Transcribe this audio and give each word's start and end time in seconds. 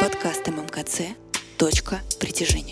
Подкаст 0.00 0.46
ММКЦ 0.48 1.00
«Точка 1.58 2.00
притяжения». 2.18 2.71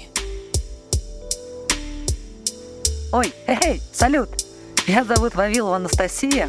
Ой, 3.13 3.33
эй, 3.47 3.81
салют! 3.93 4.29
Меня 4.87 5.05
зовут 5.05 5.35
Вавилова 5.35 5.77
Анастасия. 5.77 6.49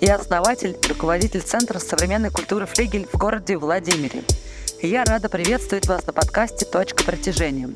Я 0.00 0.16
основатель 0.16 0.76
и 0.82 0.86
руководитель 0.88 1.42
Центра 1.42 1.78
современной 1.78 2.30
культуры 2.30 2.66
«Флигель» 2.66 3.08
в 3.12 3.16
городе 3.16 3.56
Владимире. 3.56 4.22
Я 4.80 5.04
рада 5.04 5.28
приветствовать 5.28 5.86
вас 5.86 6.06
на 6.06 6.12
подкасте 6.12 6.64
«Точка 6.64 7.04
притяжения». 7.04 7.68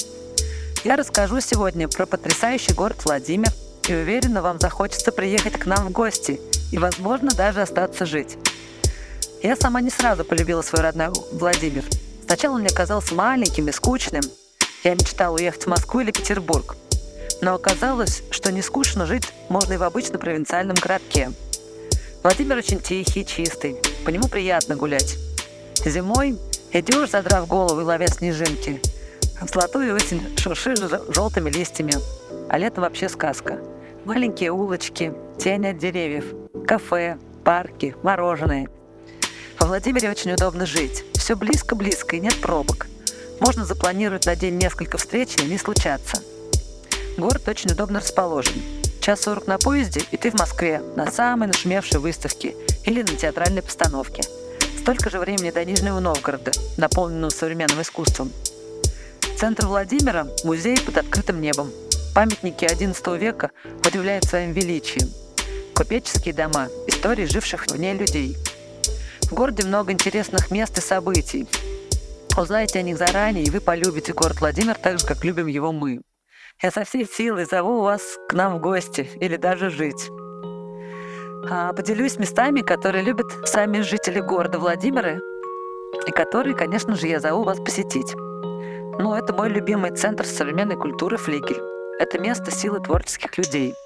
Я 0.85 0.97
расскажу 0.97 1.41
сегодня 1.41 1.89
про 1.89 2.07
потрясающий 2.07 2.73
город 2.73 3.05
Владимир 3.05 3.49
и 3.89 3.95
уверена, 3.95 4.43
вам 4.43 4.59
захочется 4.59 5.13
приехать 5.13 5.55
к 5.55 5.67
нам 5.67 5.89
в 5.89 5.91
гости 5.91 6.41
и, 6.71 6.79
возможно, 6.79 7.31
даже 7.33 7.63
остаться 7.63 8.07
жить. 8.07 8.37
Я 9.43 9.57
сама 9.57 9.81
не 9.81 9.91
сразу 9.91 10.25
полюбила 10.25 10.63
свой 10.63 10.83
родной 10.83 11.09
Владимир– 11.33 11.85
Сначала 12.33 12.55
он 12.55 12.63
мне 12.63 12.71
казался 12.71 13.15
маленьким 13.15 13.69
и 13.69 13.73
скучным. 13.73 14.23
Я 14.85 14.95
мечтала 14.95 15.35
уехать 15.35 15.65
в 15.65 15.67
Москву 15.67 16.01
или 16.01 16.13
Петербург. 16.13 16.77
Но 17.43 17.55
оказалось, 17.55 18.23
что 18.31 18.51
не 18.51 18.63
скучно 18.63 19.05
жить 19.05 19.35
можно 19.51 19.75
и 19.75 19.77
в 19.77 19.83
обычном 19.83 20.19
провинциальном 20.19 20.77
городке. 20.77 21.31
Владимир 22.23 22.57
очень 22.57 22.81
тихий, 22.81 23.27
чистый. 23.27 23.77
По 24.07 24.09
нему 24.09 24.29
приятно 24.29 24.77
гулять. 24.77 25.19
Зимой 25.85 26.39
идешь, 26.73 27.11
задрав 27.11 27.47
голову 27.47 27.83
и 27.83 27.85
ловя 27.85 28.07
снежинки. 28.07 28.81
В 29.43 29.53
золотую 29.53 29.95
осень 29.95 30.23
шуршишь 30.39 30.79
желтыми 31.09 31.51
листьями. 31.51 31.95
А 32.49 32.57
летом 32.57 32.85
вообще 32.85 33.11
сказка. 33.11 33.59
Маленькие 34.07 34.53
улочки, 34.53 35.13
тени 35.39 35.67
от 35.67 35.79
деревьев, 35.79 36.25
кафе, 36.67 37.19
парки, 37.45 37.95
мороженое– 38.03 38.69
во 39.63 39.69
Владимире 39.69 40.11
очень 40.11 40.33
удобно 40.33 40.67
жить. 40.67 41.05
Все 41.15 41.37
близко-близко 41.37 42.17
и 42.17 42.21
нет 42.21 42.35
пробок. 42.41 42.89
Можно 43.39 43.65
запланировать 43.65 44.27
на 44.27 44.35
день 44.35 44.57
несколько 44.57 44.99
встреч 44.99 45.37
и 45.41 45.45
не 45.45 45.57
случаться. 45.57 46.21
Город 47.17 47.47
очень 47.49 47.73
удобно 47.73 48.01
расположен. 48.01 48.55
Час 49.01 49.23
сорок 49.23 49.47
на 49.47 49.59
поезде, 49.59 50.03
и 50.11 50.17
ты 50.17 50.31
в 50.31 50.35
Москве, 50.35 50.81
на 50.97 51.11
самой 51.11 51.49
нашумевшей 51.49 52.01
выставке 52.01 52.55
или 52.85 53.03
на 53.03 53.17
театральной 53.17 53.63
постановке. 53.63 54.23
Столько 54.81 55.11
же 55.11 55.19
времени 55.19 55.51
до 55.51 55.65
Нижнего 55.65 56.01
Новгорода, 56.01 56.53
наполненного 56.77 57.31
современным 57.31 57.83
искусством. 57.83 58.33
Центр 59.37 59.67
Владимира– 59.67 60.27
музей 60.45 60.79
под 60.81 60.99
открытым 60.99 61.41
небом. 61.41 61.71
Памятники 62.15 62.65
XI 62.65 63.19
века 63.19 63.51
удивляют 63.87 64.25
своим 64.25 64.53
величием. 64.53 65.11
Купеческие 65.75 66.35
дома– 66.35 66.69
истории 66.87 67.25
живших 67.25 67.67
в 67.67 67.77
ней 67.77 67.95
людей– 67.95 68.37
в 69.33 69.35
городе 69.35 69.65
много 69.65 69.93
интересных 69.93 70.51
мест 70.51 70.77
и 70.77 70.83
событий. 70.83 71.49
Узнаете 72.37 72.81
о 72.81 72.83
них 72.83 72.99
заранее, 72.99 73.47
и 73.47 73.49
вы 73.49 73.63
полюбите 73.63 74.13
город 74.13 74.41
Владимир 74.41 74.75
так 74.75 75.01
же, 75.01 75.07
как 75.07 75.25
любим 75.25 75.47
его 75.47 75.73
мы. 75.73 76.03
Я 76.61 76.71
со 76.71 76.85
всей 76.85 77.07
силой 77.07 77.45
зову 77.45 77.83
вас 77.83 78.19
к 78.29 78.33
нам 78.35 78.59
в 78.59 78.61
гости 78.61 79.09
или 79.21 79.37
даже 79.37 79.71
жить. 79.71 80.11
А, 81.49 81.73
поделюсь 81.73 82.19
местами, 82.19 82.61
которые 82.61 83.05
любят 83.05 83.27
сами 83.45 83.81
жители 83.81 84.21
города 84.21 84.59
Владимира 84.59 85.19
и 86.07 86.11
которые, 86.11 86.57
конечно 86.57 86.97
же, 86.97 87.07
я 87.07 87.21
зову 87.21 87.45
вас 87.45 87.59
посетить. 87.59 88.15
Ну, 88.15 89.15
это 89.15 89.33
мой 89.33 89.49
любимый 89.49 89.95
центр 89.97 90.27
современной 90.27 90.77
культуры 90.77 91.17
«Флигель». 91.17 91.61
Это 91.99 92.19
место 92.19 92.51
силы 92.51 92.81
творческих 92.81 93.39
людей– 93.39 93.75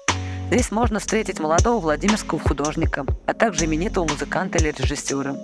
Здесь 0.49 0.71
можно 0.71 0.99
встретить 0.99 1.41
молодого 1.41 1.81
владимирского 1.81 2.39
художника, 2.39 3.05
а 3.25 3.33
также 3.33 3.65
именитого 3.65 4.07
музыканта 4.07 4.57
или 4.59 4.71
режиссера. 4.71 5.35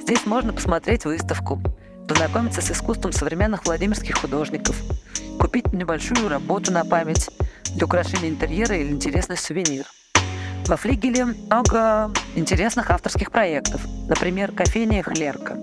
Здесь 0.00 0.26
можно 0.26 0.52
посмотреть 0.52 1.04
выставку, 1.04 1.60
познакомиться 2.08 2.60
с 2.60 2.70
искусством 2.70 3.10
современных 3.10 3.64
владимирских 3.66 4.16
художников, 4.16 4.76
купить 5.38 5.72
небольшую 5.72 6.28
работу 6.28 6.72
на 6.72 6.84
память 6.84 7.30
для 7.74 7.86
украшения 7.86 8.28
интерьера 8.28 8.76
или 8.76 8.90
интересный 8.90 9.36
сувенир. 9.36 9.84
Во 10.66 10.76
флигеле 10.76 11.24
много 11.24 12.10
интересных 12.34 12.90
авторских 12.90 13.30
проектов. 13.30 13.82
Например, 14.08 14.52
кофейня 14.52 15.02
«Хлерка». 15.02 15.58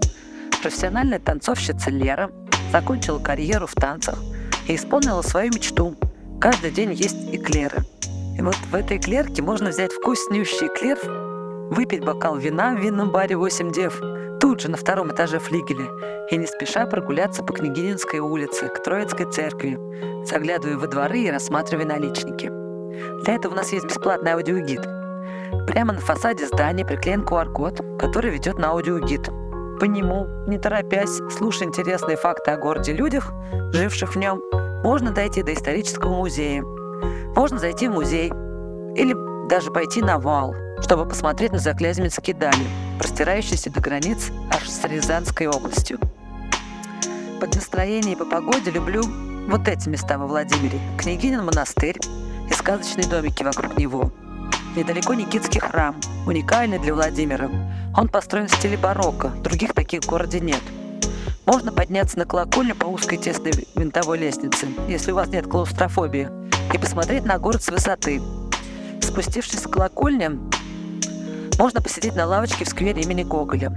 Профессиональная 0.61 1.19
танцовщица 1.19 1.89
Лера 1.89 2.31
закончила 2.71 3.19
карьеру 3.19 3.67
в 3.67 3.73
танцах 3.73 4.19
и 4.67 4.75
исполнила 4.75 5.21
свою 5.21 5.51
мечту. 5.51 5.95
Каждый 6.39 6.71
день 6.71 6.93
есть 6.93 7.17
эклеры– 7.33 7.83
и 8.37 8.41
вот 8.41 8.55
в 8.55 8.75
этой 8.75 8.97
клерке 8.97 9.41
можно 9.41 9.69
взять 9.69 9.91
вкуснющий 9.91 10.67
эклер, 10.67 10.97
выпить 11.71 12.03
бокал 12.03 12.37
вина 12.37 12.73
в 12.73 12.79
винном 12.79 13.11
баре 13.11 13.35
8 13.35 13.71
дев, 13.71 14.01
тут 14.41 14.59
же 14.59 14.69
на 14.69 14.75
втором 14.75 15.11
этаже 15.11 15.37
флигеля, 15.39 15.87
и 16.31 16.35
не 16.35 16.47
спеша 16.47 16.87
прогуляться 16.87 17.43
по 17.43 17.53
Княгининской 17.53 18.19
улице 18.19 18.67
к 18.69 18.81
Троицкой 18.83 19.27
церкви, 19.31 19.77
заглядывая 20.25 20.77
во 20.77 20.87
дворы 20.87 21.19
и 21.19 21.31
рассматривая 21.31 21.85
наличники. 21.85 22.51
Для 23.23 23.35
этого 23.35 23.53
у 23.53 23.55
нас 23.55 23.71
есть 23.71 23.85
бесплатный 23.85 24.33
аудиогид. 24.33 24.81
Прямо 25.67 25.93
на 25.93 26.01
фасаде 26.01 26.47
здания 26.47 26.83
приклеен 26.83 27.21
QR-код, 27.21 27.81
который 27.99 28.31
ведет 28.31 28.57
на 28.57 28.71
аудиогид. 28.71 29.29
По 29.79 29.85
нему, 29.85 30.27
не 30.47 30.57
торопясь, 30.57 31.21
слушая 31.37 31.67
интересные 31.67 32.17
факты 32.17 32.51
о 32.51 32.57
городе 32.57 32.93
людях, 32.93 33.31
живших 33.71 34.15
в 34.15 34.17
нем, 34.17 34.41
можно 34.83 35.11
дойти 35.11 35.43
до 35.43 35.53
исторического 35.53 36.15
музея, 36.15 36.63
можно 37.35 37.59
зайти 37.59 37.87
в 37.87 37.91
музей 37.91 38.29
или 38.95 39.15
даже 39.47 39.71
пойти 39.71 40.01
на 40.01 40.17
вал, 40.17 40.55
чтобы 40.81 41.07
посмотреть 41.07 41.51
на 41.51 41.59
Заклязьминские 41.59 42.35
дали, 42.35 42.65
простирающиеся 43.01 43.71
до 43.71 43.81
границ 43.81 44.29
аж 44.51 44.69
с 44.69 44.83
Рязанской 44.85 45.47
областью. 45.47 45.99
Под 47.39 47.55
настроение 47.55 48.13
и 48.13 48.15
по 48.15 48.25
погоде 48.25 48.69
люблю 48.69 49.01
вот 49.47 49.67
эти 49.67 49.89
места 49.89 50.19
во 50.19 50.27
Владимире. 50.27 50.79
Княгинин 50.99 51.43
монастырь 51.43 51.97
и 52.49 52.53
сказочные 52.53 53.07
домики 53.07 53.41
вокруг 53.41 53.77
него. 53.77 54.11
Недалеко 54.75 55.15
Никитский 55.15 55.59
храм, 55.59 55.99
уникальный 56.27 56.77
для 56.77 56.93
Владимира. 56.93 57.49
Он 57.97 58.07
построен 58.07 58.47
в 58.47 58.53
стиле 58.53 58.77
барокко, 58.77 59.29
других 59.29 59.73
таких 59.73 60.01
в 60.01 60.07
городе 60.07 60.39
нет. 60.39 60.61
Можно 61.47 61.71
подняться 61.71 62.19
на 62.19 62.25
колокольню 62.25 62.75
по 62.75 62.85
узкой 62.85 63.17
тесной 63.17 63.51
винтовой 63.75 64.19
лестнице, 64.19 64.67
если 64.87 65.11
у 65.11 65.15
вас 65.15 65.27
нет 65.29 65.47
клаустрофобии– 65.47 66.29
и 66.73 66.77
посмотреть 66.77 67.25
на 67.25 67.37
город 67.37 67.63
с 67.63 67.69
высоты. 67.69 68.21
Спустившись 69.01 69.59
с 69.59 69.67
колокольни, 69.67 70.39
можно 71.61 71.79
посидеть 71.79 72.15
на 72.15 72.25
лавочке 72.25 72.65
в 72.65 72.69
сквере 72.69 73.03
имени 73.03 73.21
Гоголя. 73.21 73.71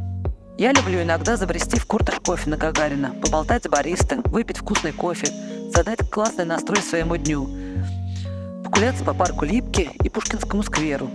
Я 0.56 0.72
люблю 0.72 1.02
иногда 1.02 1.36
забрести 1.36 1.78
в 1.78 1.84
курташ 1.84 2.18
кофе 2.20 2.48
на 2.48 2.56
Гагарина, 2.56 3.14
поболтать 3.20 3.64
с 3.64 3.68
баристой, 3.68 4.20
выпить 4.24 4.56
вкусный 4.56 4.92
кофе, 4.92 5.26
задать 5.70 5.98
классный 6.10 6.46
настрой 6.46 6.80
своему 6.80 7.18
дню, 7.18 7.46
погуляться 8.64 9.04
по 9.04 9.12
парку 9.12 9.44
Липки 9.44 9.90
и 10.02 10.08
Пушкинскому 10.08 10.62
скверу. 10.62 11.10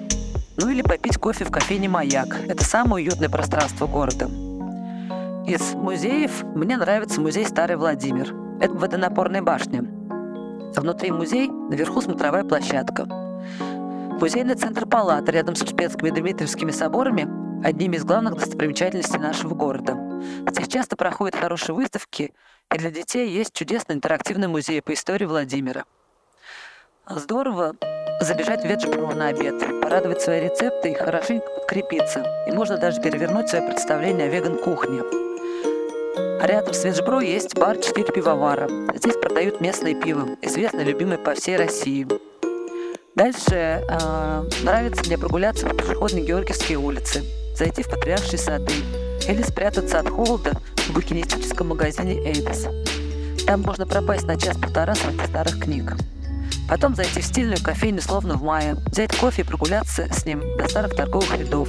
Ну 0.57 0.69
или 0.69 0.83
попить 0.83 1.17
кофе 1.17 1.43
в 1.43 1.49
кофейне 1.49 1.89
«Маяк». 1.89 2.37
Это 2.47 2.63
самое 2.63 3.03
уютное 3.03 3.29
пространство 3.29 3.87
города. 3.87 4.25
Из 5.47 5.73
музеев 5.73 6.43
мне 6.53 6.77
нравится 6.77 7.19
музей 7.19 7.47
Старый 7.47 7.77
Владимир. 7.77 8.31
Это 8.61 8.73
водонапорная 8.73 9.41
башня. 9.41 9.81
Внутри 10.75 11.09
музей, 11.09 11.47
наверху 11.47 11.99
смотровая 11.99 12.43
площадка. 12.43 13.07
Музейный 14.19 14.55
центр 14.55 14.85
Палата 14.85 15.31
рядом 15.31 15.55
с 15.55 15.61
Успенскими 15.61 16.09
и 16.09 16.11
Дмитриевскими 16.11 16.71
соборами– 16.71 17.25
одними 17.65 17.95
из 17.95 18.03
главных 18.03 18.35
достопримечательностей 18.35 19.17
нашего 19.17 19.55
города. 19.55 19.97
Здесь 20.45 20.67
часто 20.67 20.97
проходят 20.97 21.39
хорошие 21.39 21.73
выставки, 21.73 22.33
и 22.73 22.77
для 22.77 22.91
детей 22.91 23.29
есть 23.29 23.53
чудесный 23.53 23.95
интерактивный 23.95 24.49
музей 24.49 24.81
по 24.81 24.93
истории 24.93 25.23
Владимира. 25.23 25.85
Здорово 27.07 27.77
забежать 28.19 28.63
в 28.63 28.67
Веджбро 28.67 29.13
на 29.13 29.29
обед, 29.29 29.57
порадовать 29.81 30.21
свои 30.21 30.41
рецепты 30.41 30.91
и 30.91 30.95
хорошенько 30.95 31.47
подкрепиться. 31.51 32.25
И 32.45 32.51
можно 32.51 32.77
даже 32.77 33.01
перевернуть 33.01 33.47
свое 33.47 33.65
представление 33.65 34.27
о 34.27 34.31
веган-кухне. 34.31 35.01
Рядом 36.45 36.73
с 36.73 36.83
Венжбро 36.83 37.21
есть 37.21 37.57
бар 37.57 37.77
«Четыре 37.77 38.11
пивовара». 38.11 38.69
Здесь 38.95 39.15
продают 39.15 39.61
местное 39.61 39.95
пиво, 39.95 40.37
известное 40.41 40.83
любимое 40.83 41.17
по 41.17 41.33
всей 41.35 41.55
России. 41.55 42.05
Дальше 43.19 43.83
э, 43.85 44.43
нравится 44.63 45.03
мне 45.05 45.17
прогуляться 45.17 45.67
по 45.67 45.75
пешеходной 45.75 46.21
Георгиевской 46.21 46.77
улице, 46.77 47.21
зайти 47.53 47.83
в 47.83 47.89
Патриаршие 47.89 48.39
сады 48.39 48.71
или 49.27 49.41
спрятаться 49.41 49.99
от 49.99 50.07
холода 50.07 50.53
в 50.87 50.93
букинистическом 50.93 51.67
магазине 51.67 52.13
«Эйдес». 52.25 52.67
Там 53.45 53.63
можно 53.63 53.85
пропасть 53.85 54.23
на 54.23 54.39
час-полтора 54.39 54.95
среди 54.95 55.27
старых 55.27 55.59
книг. 55.59 55.97
Потом 56.69 56.95
зайти 56.95 57.19
в 57.19 57.25
стильную 57.25 57.61
кофейню 57.61 58.01
словно 58.01 58.35
в 58.35 58.41
мае, 58.41 58.75
взять 58.89 59.13
кофе 59.17 59.41
и 59.41 59.45
прогуляться 59.45 60.07
с 60.13 60.25
ним 60.25 60.41
до 60.57 60.69
старых 60.69 60.95
торговых 60.95 61.37
рядов. 61.37 61.67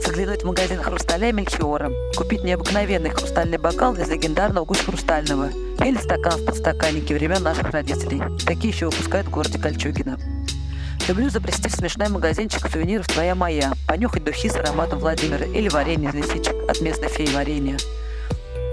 Заглянуть 0.00 0.44
в 0.44 0.46
магазин 0.46 0.80
хрусталя 0.80 1.32
Мельхиора, 1.32 1.90
купить 2.16 2.44
необыкновенный 2.44 3.10
хрустальный 3.10 3.58
бокал 3.58 3.94
из 3.96 4.08
легендарного 4.08 4.64
гусь 4.64 4.78
хрустального 4.78 5.48
или 5.84 5.96
стакан 5.96 6.40
в 6.40 6.44
подстаканнике 6.44 7.14
времен 7.16 7.42
наших 7.42 7.68
родителей. 7.70 8.22
Такие 8.46 8.72
еще 8.72 8.86
выпускают 8.86 9.26
в 9.26 9.30
городе 9.30 9.58
Кольчугино. 9.58 10.16
Люблю 11.08 11.30
забрести 11.30 11.68
в 11.68 11.72
смешной 11.72 12.08
магазинчик 12.08 12.68
сувениров 12.68 13.06
«Твоя 13.06 13.36
моя», 13.36 13.72
понюхать 13.86 14.24
духи 14.24 14.48
с 14.48 14.56
ароматом 14.56 14.98
Владимира 14.98 15.46
или 15.46 15.68
варенье 15.68 16.08
из 16.10 16.14
лисичек 16.14 16.56
от 16.68 16.80
местной 16.80 17.08
феи 17.08 17.28
варенья. 17.32 17.76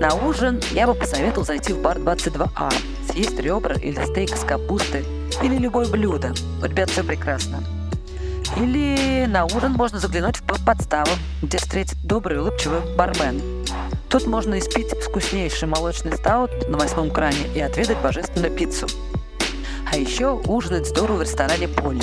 На 0.02 0.16
ужин 0.16 0.60
я 0.72 0.88
бы 0.88 0.96
посоветовал 0.96 1.46
зайти 1.46 1.74
в 1.74 1.82
бар 1.84 1.98
22А, 2.00 2.74
съесть 3.08 3.40
ребра 3.40 3.76
или 3.76 4.04
стейк 4.04 4.36
с 4.36 4.44
капусты, 4.44 5.06
или 5.44 5.58
любое 5.58 5.88
блюдо. 5.88 6.34
У 6.60 6.66
ребят 6.66 6.90
все 6.90 7.04
прекрасно. 7.04 7.64
Или 8.58 9.28
на 9.28 9.46
ужин 9.46 9.74
можно 9.74 10.00
заглянуть 10.00 10.38
в 10.38 10.66
подставу, 10.66 11.12
где 11.44 11.60
встретит 11.60 12.04
добрый 12.04 12.40
улыбчивый 12.40 12.80
бармен. 12.96 13.42
Тут 14.10 14.26
можно 14.26 14.58
испить 14.58 14.90
вкуснейший 15.04 15.68
молочный 15.68 16.18
стаут 16.18 16.68
на 16.68 16.80
восьмом 16.80 17.12
кране 17.12 17.48
и 17.54 17.60
отведать 17.60 18.00
божественную 18.00 18.52
пиццу. 18.52 18.88
А 19.94 19.96
еще 19.96 20.32
ужинать 20.48 20.88
здорово 20.88 21.18
в 21.18 21.22
ресторане 21.22 21.68
«Поле». 21.68 22.02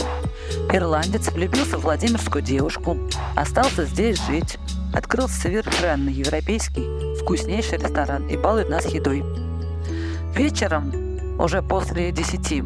Ирландец 0.72 1.28
влюбился 1.32 1.76
в 1.76 1.80
владимирскую 1.80 2.40
девушку, 2.40 2.96
остался 3.34 3.84
здесь 3.84 4.24
жить, 4.26 4.58
открыл 4.94 5.26
совершенно 5.26 6.08
европейский, 6.08 7.16
вкуснейший 7.20 7.78
ресторан 7.78 8.28
и 8.28 8.36
балует 8.36 8.70
нас 8.70 8.86
едой. 8.86 9.24
Вечером, 10.32 11.40
уже 11.40 11.62
после 11.62 12.12
десяти, 12.12 12.62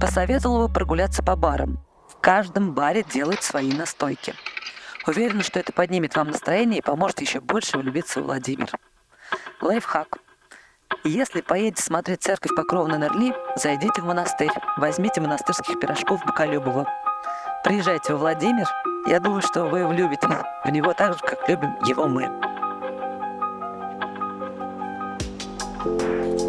посоветовал 0.00 0.68
бы 0.68 0.72
прогуляться 0.72 1.24
по 1.24 1.34
барам. 1.34 1.84
В 2.08 2.20
каждом 2.20 2.74
баре 2.74 3.02
делают 3.12 3.42
свои 3.42 3.72
настойки. 3.72 4.34
Уверен, 5.04 5.42
что 5.42 5.58
это 5.58 5.72
поднимет 5.72 6.14
вам 6.14 6.30
настроение 6.30 6.78
и 6.78 6.82
поможет 6.82 7.20
еще 7.20 7.40
больше 7.40 7.76
влюбиться 7.76 8.20
в 8.20 8.26
Владимир. 8.26 8.70
Лайфхак. 9.60 10.18
Если 11.06 11.42
поедете 11.42 11.82
смотреть 11.82 12.22
церковь 12.22 12.54
Покрова 12.56 12.86
на 12.86 12.96
Нерли, 12.96 13.34
зайдите 13.56 14.00
в 14.00 14.06
монастырь, 14.06 14.50
возьмите 14.78 15.20
монастырских 15.20 15.78
пирожков 15.78 16.24
Боколюбова. 16.24 16.88
Приезжайте 17.62 18.14
во 18.14 18.20
Владимир, 18.20 18.66
я 19.06 19.20
думаю, 19.20 19.42
что 19.42 19.66
вы 19.66 19.86
влюбитесь 19.86 20.26
в 20.64 20.70
него 20.70 20.94
так 20.94 21.12
же, 21.12 21.18
как 21.20 21.46
любим 21.46 21.76
его 21.84 22.08
мы. 22.08 22.30
thank 25.84 26.40
you 26.40 26.43